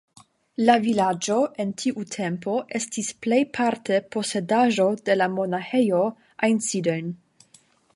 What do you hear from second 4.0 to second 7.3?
posedaĵo de la Monaĥejo Einsiedeln.